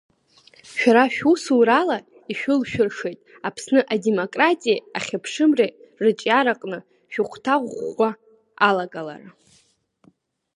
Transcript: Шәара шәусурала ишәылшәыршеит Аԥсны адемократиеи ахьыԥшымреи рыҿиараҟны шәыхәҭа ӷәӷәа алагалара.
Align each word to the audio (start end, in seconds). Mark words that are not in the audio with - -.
Шәара 0.77 1.05
шәусурала 1.15 1.97
ишәылшәыршеит 2.31 3.19
Аԥсны 3.47 3.79
адемократиеи 3.93 4.79
ахьыԥшымреи 4.97 5.71
рыҿиараҟны 6.03 6.79
шәыхәҭа 7.11 7.53
ӷәӷәа 7.75 8.09
алагалара. 8.67 9.29